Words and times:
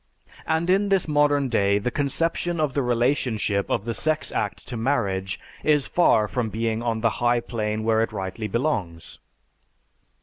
And 0.47 0.67
in 0.67 0.89
this 0.89 1.07
modern 1.07 1.47
day 1.47 1.77
the 1.77 1.91
conception 1.91 2.59
of 2.59 2.73
the 2.73 2.81
relationship 2.81 3.69
of 3.69 3.85
the 3.85 3.93
sex 3.93 4.31
act 4.31 4.67
to 4.69 4.75
marriage 4.75 5.39
is 5.63 5.85
far 5.85 6.27
from 6.27 6.49
being 6.49 6.81
on 6.81 7.01
the 7.01 7.09
high 7.21 7.39
plane 7.39 7.83
where 7.83 8.01
it 8.01 8.11
rightly 8.11 8.47
belongs. 8.47 9.19